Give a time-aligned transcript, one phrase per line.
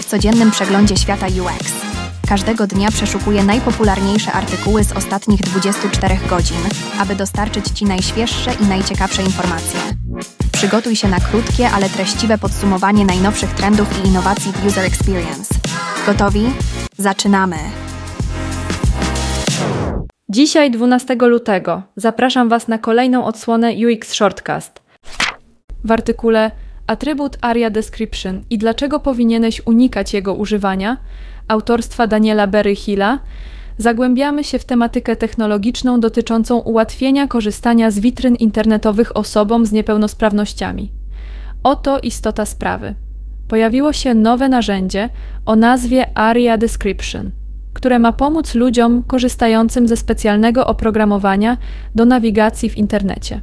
[0.00, 1.72] W codziennym przeglądzie świata UX.
[2.28, 6.56] Każdego dnia przeszukuję najpopularniejsze artykuły z ostatnich 24 godzin,
[6.98, 9.80] aby dostarczyć Ci najświeższe i najciekawsze informacje.
[10.52, 15.54] Przygotuj się na krótkie, ale treściwe podsumowanie najnowszych trendów i innowacji w User Experience.
[16.06, 16.46] Gotowi?
[16.96, 17.56] Zaczynamy!
[20.28, 24.82] Dzisiaj, 12 lutego, zapraszam Was na kolejną odsłonę UX Shortcast.
[25.84, 26.50] W artykule
[26.86, 30.96] Atrybut ARIA Description i dlaczego powinieneś unikać jego używania
[31.48, 33.18] autorstwa Daniela Berry-Hilla
[33.78, 40.92] zagłębiamy się w tematykę technologiczną dotyczącą ułatwienia korzystania z witryn internetowych osobom z niepełnosprawnościami.
[41.62, 42.94] Oto istota sprawy.
[43.48, 45.08] Pojawiło się nowe narzędzie
[45.46, 47.30] o nazwie ARIA Description,
[47.72, 51.56] które ma pomóc ludziom korzystającym ze specjalnego oprogramowania
[51.94, 53.40] do nawigacji w internecie.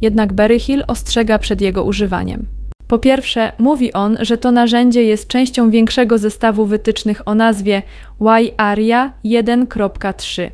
[0.00, 2.46] Jednak Berryhill ostrzega przed jego używaniem.
[2.88, 7.82] Po pierwsze, mówi on, że to narzędzie jest częścią większego zestawu wytycznych o nazwie
[8.20, 10.50] YARIA 1.3.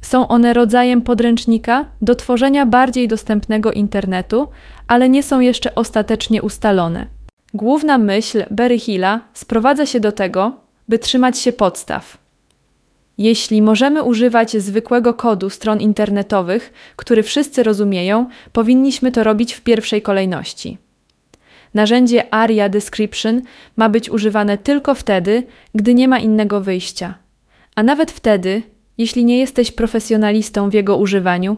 [0.00, 4.48] Są one rodzajem podręcznika do tworzenia bardziej dostępnego internetu,
[4.88, 7.06] ale nie są jeszcze ostatecznie ustalone.
[7.54, 10.52] Główna myśl Berryhilla sprowadza się do tego,
[10.88, 12.23] by trzymać się podstaw.
[13.18, 20.02] Jeśli możemy używać zwykłego kodu stron internetowych, który wszyscy rozumieją, powinniśmy to robić w pierwszej
[20.02, 20.78] kolejności.
[21.74, 23.42] Narzędzie ARIA Description
[23.76, 25.42] ma być używane tylko wtedy,
[25.74, 27.14] gdy nie ma innego wyjścia.
[27.74, 28.62] A nawet wtedy,
[28.98, 31.56] jeśli nie jesteś profesjonalistą w jego używaniu,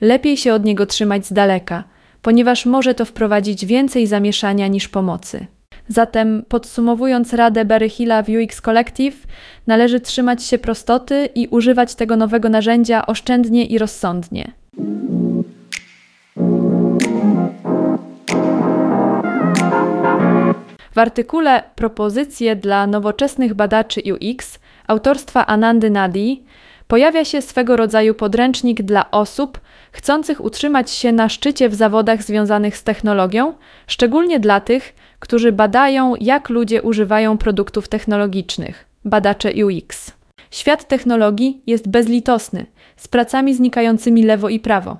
[0.00, 1.84] lepiej się od niego trzymać z daleka,
[2.22, 5.46] ponieważ może to wprowadzić więcej zamieszania niż pomocy.
[5.88, 9.26] Zatem podsumowując radę Berryhilla w UX Collective,
[9.66, 14.52] należy trzymać się prostoty i używać tego nowego narzędzia oszczędnie i rozsądnie.
[20.94, 26.44] W artykule Propozycje dla nowoczesnych badaczy UX autorstwa Anandy Nadi
[26.88, 29.60] pojawia się swego rodzaju podręcznik dla osób
[29.92, 33.54] chcących utrzymać się na szczycie w zawodach związanych z technologią,
[33.86, 40.12] szczególnie dla tych, którzy badają, jak ludzie używają produktów technologicznych, badacze UX.
[40.50, 44.96] Świat technologii jest bezlitosny, z pracami znikającymi lewo i prawo.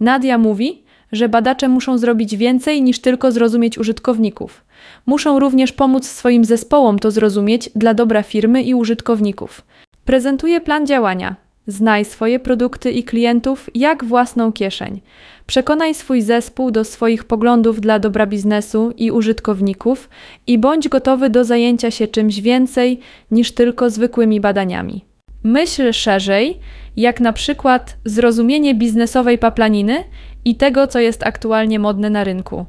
[0.00, 4.64] Nadia mówi, że badacze muszą zrobić więcej niż tylko zrozumieć użytkowników.
[5.06, 9.62] Muszą również pomóc swoim zespołom to zrozumieć dla dobra firmy i użytkowników.
[10.04, 11.36] Prezentuje plan działania.
[11.66, 15.00] Znaj swoje produkty i klientów jak własną kieszeń.
[15.46, 20.08] Przekonaj swój zespół do swoich poglądów dla dobra biznesu i użytkowników
[20.46, 25.04] i bądź gotowy do zajęcia się czymś więcej niż tylko zwykłymi badaniami.
[25.42, 26.58] Myśl szerzej,
[26.96, 30.04] jak na przykład zrozumienie biznesowej paplaniny
[30.44, 32.66] i tego, co jest aktualnie modne na rynku.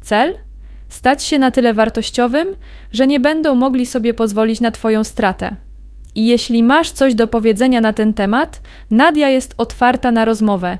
[0.00, 0.34] Cel?
[0.88, 2.48] Stać się na tyle wartościowym,
[2.92, 5.56] że nie będą mogli sobie pozwolić na Twoją stratę.
[6.20, 8.60] I jeśli masz coś do powiedzenia na ten temat,
[8.90, 10.78] Nadia jest otwarta na rozmowę.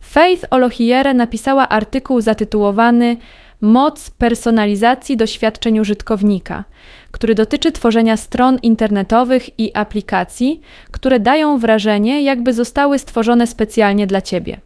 [0.00, 3.16] Faith Olohiere napisała artykuł zatytułowany
[3.60, 6.64] Moc personalizacji doświadczeń użytkownika,
[7.10, 14.20] który dotyczy tworzenia stron internetowych i aplikacji, które dają wrażenie, jakby zostały stworzone specjalnie dla
[14.20, 14.65] Ciebie.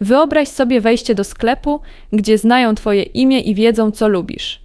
[0.00, 1.80] Wyobraź sobie wejście do sklepu,
[2.12, 4.62] gdzie znają Twoje imię i wiedzą, co lubisz.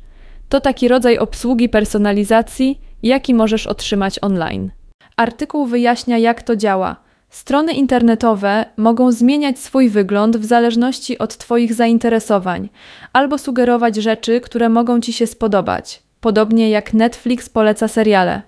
[0.49, 4.71] To taki rodzaj obsługi personalizacji, jaki możesz otrzymać online.
[5.17, 6.95] Artykuł wyjaśnia, jak to działa.
[7.29, 12.69] Strony internetowe mogą zmieniać swój wygląd w zależności od Twoich zainteresowań
[13.13, 18.41] albo sugerować rzeczy, które mogą Ci się spodobać, podobnie jak Netflix poleca seriale.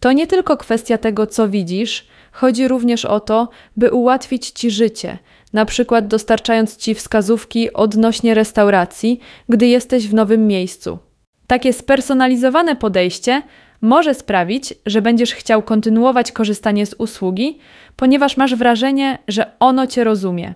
[0.00, 5.18] To nie tylko kwestia tego, co widzisz, chodzi również o to, by ułatwić Ci życie,
[5.52, 10.98] na przykład dostarczając Ci wskazówki odnośnie restauracji, gdy jesteś w nowym miejscu.
[11.46, 13.42] Takie spersonalizowane podejście
[13.80, 17.58] może sprawić, że będziesz chciał kontynuować korzystanie z usługi,
[17.96, 20.54] ponieważ masz wrażenie, że ono Cię rozumie.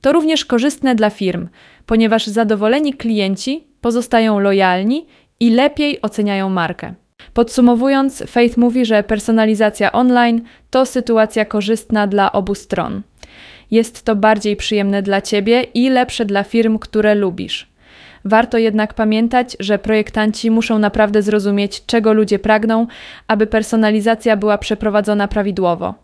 [0.00, 1.48] To również korzystne dla firm,
[1.86, 5.06] ponieważ zadowoleni klienci pozostają lojalni
[5.40, 6.94] i lepiej oceniają markę.
[7.34, 13.02] Podsumowując, Faith mówi, że personalizacja online to sytuacja korzystna dla obu stron.
[13.70, 17.68] Jest to bardziej przyjemne dla Ciebie i lepsze dla firm, które lubisz.
[18.24, 22.86] Warto jednak pamiętać, że projektanci muszą naprawdę zrozumieć, czego ludzie pragną,
[23.28, 25.94] aby personalizacja była przeprowadzona prawidłowo.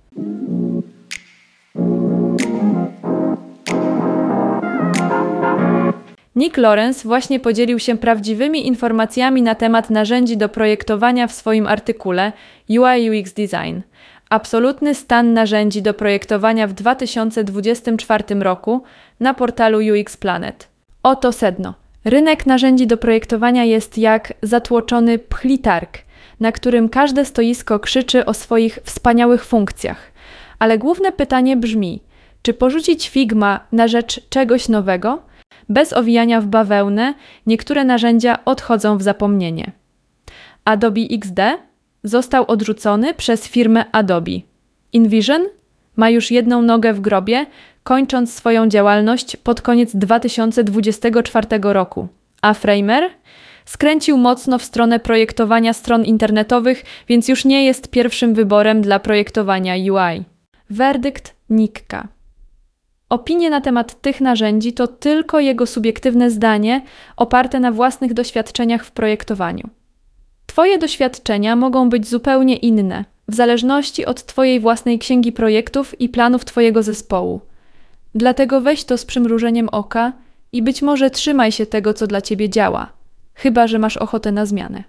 [6.37, 12.33] Nick Lawrence właśnie podzielił się prawdziwymi informacjami na temat narzędzi do projektowania w swoim artykule
[12.69, 13.81] UI UX Design.
[14.29, 18.83] Absolutny stan narzędzi do projektowania w 2024 roku
[19.21, 20.69] na portalu UX Planet.
[21.03, 21.75] Oto sedno.
[22.05, 25.99] Rynek narzędzi do projektowania jest jak zatłoczony pchlitarg,
[26.41, 30.13] na którym każde stoisko krzyczy o swoich wspaniałych funkcjach.
[30.59, 32.03] Ale główne pytanie brzmi:
[32.43, 35.30] czy porzucić Figma na rzecz czegoś nowego?
[35.71, 37.15] Bez owijania w bawełnę,
[37.47, 39.73] niektóre narzędzia odchodzą w zapomnienie.
[40.65, 41.41] Adobe XD
[42.05, 44.33] został odrzucony przez firmę Adobe.
[44.93, 45.43] InVision
[45.97, 47.47] ma już jedną nogę w grobie,
[47.83, 52.09] kończąc swoją działalność pod koniec 2024 roku,
[52.43, 53.11] a Framer
[53.65, 59.75] skręcił mocno w stronę projektowania stron internetowych, więc już nie jest pierwszym wyborem dla projektowania
[59.75, 60.25] UI.
[60.71, 62.09] Werdykt Nikka.
[63.11, 66.83] Opinie na temat tych narzędzi to tylko jego subiektywne zdanie
[67.17, 69.69] oparte na własnych doświadczeniach w projektowaniu.
[70.47, 76.45] Twoje doświadczenia mogą być zupełnie inne, w zależności od Twojej własnej księgi projektów i planów
[76.45, 77.41] Twojego zespołu.
[78.15, 80.13] Dlatego weź to z przymrużeniem oka
[80.53, 82.93] i być może trzymaj się tego, co dla Ciebie działa,
[83.35, 84.85] chyba że masz ochotę na zmianę.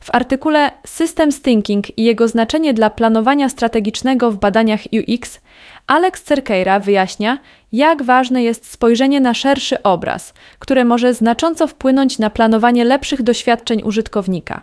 [0.00, 5.40] W artykule Systems Thinking i jego znaczenie dla planowania strategicznego w badaniach UX
[5.86, 7.38] Alex Cerqueira wyjaśnia,
[7.72, 13.82] jak ważne jest spojrzenie na szerszy obraz, które może znacząco wpłynąć na planowanie lepszych doświadczeń
[13.84, 14.62] użytkownika.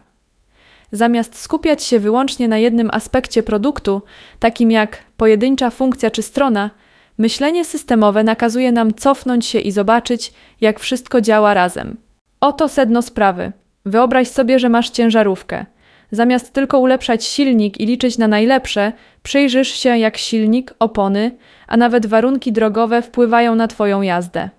[0.91, 4.01] Zamiast skupiać się wyłącznie na jednym aspekcie produktu,
[4.39, 6.69] takim jak pojedyncza funkcja czy strona,
[7.17, 11.97] myślenie systemowe nakazuje nam cofnąć się i zobaczyć, jak wszystko działa razem.
[12.39, 13.51] Oto sedno sprawy.
[13.85, 15.65] Wyobraź sobie, że masz ciężarówkę.
[16.11, 18.93] Zamiast tylko ulepszać silnik i liczyć na najlepsze,
[19.23, 21.31] przyjrzysz się, jak silnik, opony,
[21.67, 24.49] a nawet warunki drogowe wpływają na Twoją jazdę.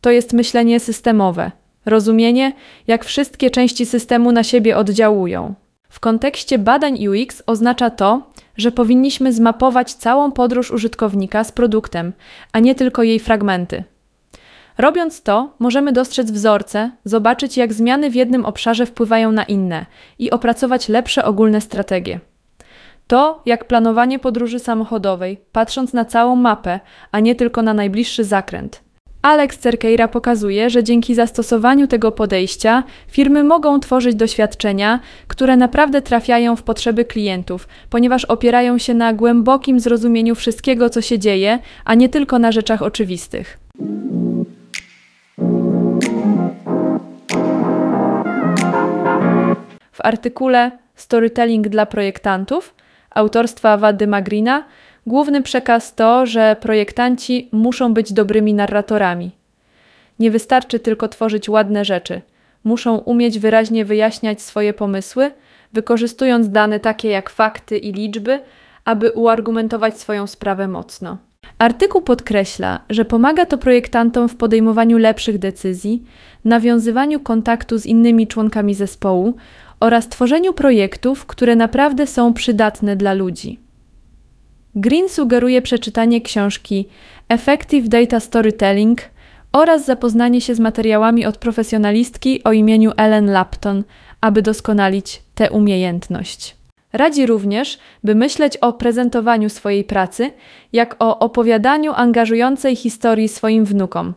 [0.00, 1.50] To jest myślenie systemowe,
[1.86, 2.52] rozumienie,
[2.86, 5.54] jak wszystkie części systemu na siebie oddziałują.
[5.88, 12.12] W kontekście badań UX oznacza to, że powinniśmy zmapować całą podróż użytkownika z produktem,
[12.52, 13.84] a nie tylko jej fragmenty.
[14.80, 19.86] Robiąc to, możemy dostrzec wzorce, zobaczyć jak zmiany w jednym obszarze wpływają na inne
[20.18, 22.20] i opracować lepsze ogólne strategie.
[23.06, 26.80] To jak planowanie podróży samochodowej, patrząc na całą mapę,
[27.12, 28.82] a nie tylko na najbliższy zakręt.
[29.22, 36.56] Alex Cerqueira pokazuje, że dzięki zastosowaniu tego podejścia firmy mogą tworzyć doświadczenia, które naprawdę trafiają
[36.56, 42.08] w potrzeby klientów, ponieważ opierają się na głębokim zrozumieniu wszystkiego, co się dzieje, a nie
[42.08, 43.58] tylko na rzeczach oczywistych.
[49.92, 52.74] W artykule Storytelling dla projektantów
[53.10, 54.64] autorstwa Wady Magrina
[55.06, 59.30] główny przekaz to, że projektanci muszą być dobrymi narratorami.
[60.18, 62.22] Nie wystarczy tylko tworzyć ładne rzeczy.
[62.64, 65.30] Muszą umieć wyraźnie wyjaśniać swoje pomysły,
[65.72, 68.40] wykorzystując dane takie jak fakty i liczby,
[68.84, 71.18] aby uargumentować swoją sprawę mocno.
[71.60, 76.02] Artykuł podkreśla, że pomaga to projektantom w podejmowaniu lepszych decyzji,
[76.44, 79.34] nawiązywaniu kontaktu z innymi członkami zespołu
[79.80, 83.58] oraz tworzeniu projektów, które naprawdę są przydatne dla ludzi.
[84.74, 86.88] Green sugeruje przeczytanie książki
[87.28, 89.00] Effective Data Storytelling
[89.52, 93.84] oraz zapoznanie się z materiałami od profesjonalistki o imieniu Ellen Lapton,
[94.20, 96.59] aby doskonalić tę umiejętność.
[96.92, 100.30] Radzi również, by myśleć o prezentowaniu swojej pracy
[100.72, 104.14] jak o opowiadaniu angażującej historii swoim wnukom.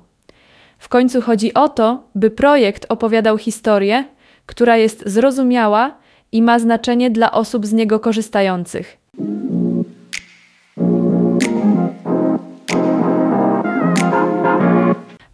[0.77, 4.03] W końcu chodzi o to, by projekt opowiadał historię,
[4.45, 5.97] która jest zrozumiała
[6.31, 8.97] i ma znaczenie dla osób z niego korzystających.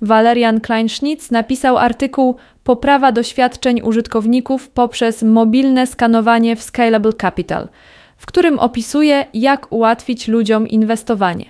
[0.09, 7.69] Walerian Kleinschnitz napisał artykuł Poprawa doświadczeń użytkowników poprzez mobilne skanowanie w Scalable Capital,
[8.17, 11.45] w którym opisuje, jak ułatwić ludziom inwestowanie.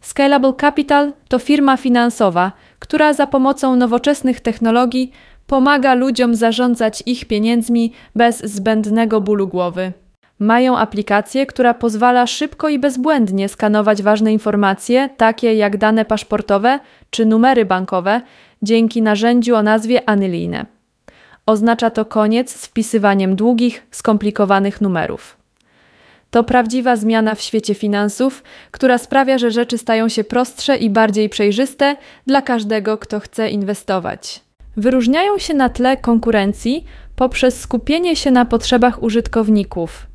[0.00, 5.12] Scalable Capital to firma finansowa, która za pomocą nowoczesnych technologii
[5.46, 9.92] pomaga ludziom zarządzać ich pieniędzmi bez zbędnego bólu głowy.
[10.38, 16.80] Mają aplikację, która pozwala szybko i bezbłędnie skanować ważne informacje, takie jak dane paszportowe
[17.10, 18.20] czy numery bankowe,
[18.62, 20.66] dzięki narzędziu o nazwie Anyline.
[21.46, 25.36] Oznacza to koniec z wpisywaniem długich, skomplikowanych numerów.
[26.30, 31.28] To prawdziwa zmiana w świecie finansów, która sprawia, że rzeczy stają się prostsze i bardziej
[31.28, 34.40] przejrzyste dla każdego, kto chce inwestować.
[34.76, 36.84] Wyróżniają się na tle konkurencji
[37.16, 40.06] poprzez skupienie się na potrzebach użytkowników.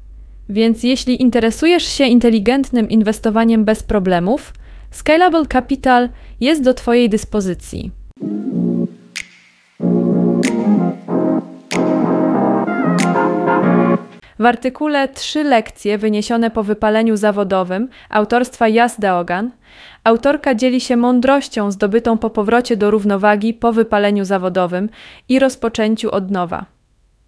[0.49, 4.53] Więc jeśli interesujesz się inteligentnym inwestowaniem bez problemów,
[4.91, 6.09] Scalable Capital
[6.39, 7.91] jest do Twojej dyspozycji.
[14.39, 19.51] W artykule Trzy lekcje wyniesione po wypaleniu zawodowym autorstwa Jas Daogan
[20.03, 24.89] autorka dzieli się mądrością zdobytą po powrocie do równowagi po wypaleniu zawodowym
[25.29, 26.72] i rozpoczęciu od nowa.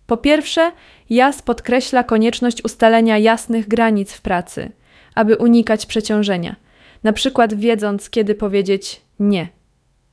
[0.08, 0.72] Po pierwsze,
[1.10, 4.72] Jas podkreśla konieczność ustalenia jasnych granic w pracy,
[5.16, 6.56] aby unikać przeciążenia,
[7.04, 9.48] na przykład wiedząc, kiedy powiedzieć nie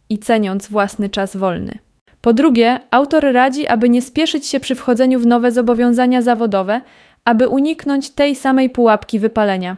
[0.09, 1.79] i ceniąc własny czas wolny.
[2.21, 6.81] Po drugie, autor radzi, aby nie spieszyć się przy wchodzeniu w nowe zobowiązania zawodowe,
[7.25, 9.77] aby uniknąć tej samej pułapki wypalenia.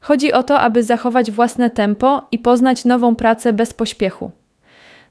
[0.00, 4.30] Chodzi o to, aby zachować własne tempo i poznać nową pracę bez pośpiechu.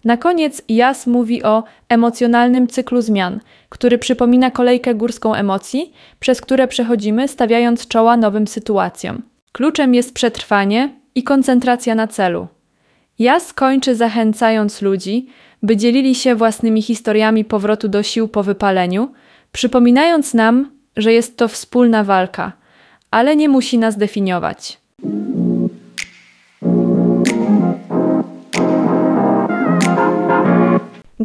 [0.06, 6.68] Na koniec Jas mówi o emocjonalnym cyklu zmian, który przypomina kolejkę górską emocji, przez które
[6.68, 9.22] przechodzimy, stawiając czoła nowym sytuacjom.
[9.52, 12.48] Kluczem jest przetrwanie i koncentracja na celu.
[13.20, 15.28] Jas kończy zachęcając ludzi,
[15.64, 19.12] by dzielili się własnymi historiami powrotu do sił po wypaleniu,
[19.52, 22.52] przypominając nam, że jest to wspólna walka,
[23.12, 24.80] ale nie musi nas definiować.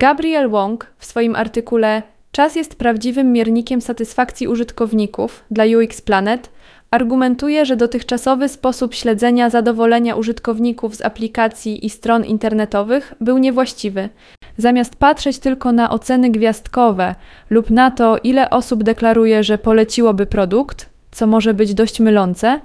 [0.01, 2.03] Gabriel Wong w swoim artykule
[2.33, 6.51] Czas jest prawdziwym miernikiem satysfakcji użytkowników dla UX Planet
[6.91, 14.09] argumentuje, że dotychczasowy sposób śledzenia zadowolenia użytkowników z aplikacji i stron internetowych był niewłaściwy.
[14.57, 17.15] Zamiast patrzeć tylko na oceny gwiazdkowe
[17.51, 22.61] lub na to, ile osób deklaruje, że poleciłoby produkt, co może być dość mylące,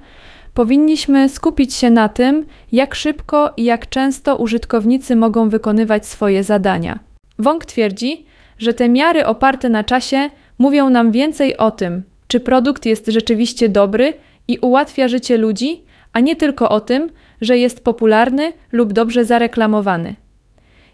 [0.54, 7.00] powinniśmy skupić się na tym, jak szybko i jak często użytkownicy mogą wykonywać swoje zadania.
[7.39, 8.25] Wong twierdzi,
[8.58, 13.70] że te miary oparte na czasie mówią nam więcej o tym, czy produkt jest rzeczywiście
[13.70, 14.13] dobry
[14.48, 15.82] i ułatwia życie ludzi,
[16.13, 17.10] a nie tylko o tym,
[17.42, 20.15] że jest popularny lub dobrze zareklamowany.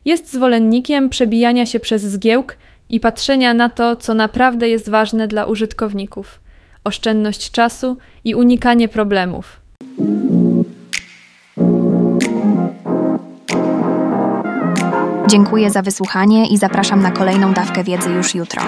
[0.05, 2.57] Jest zwolennikiem przebijania się przez zgiełk
[2.89, 6.41] i patrzenia na to, co naprawdę jest ważne dla użytkowników
[6.83, 9.61] oszczędność czasu i unikanie problemów.
[15.31, 18.61] Dziękuję za wysłuchanie i zapraszam na kolejną dawkę wiedzy już jutro.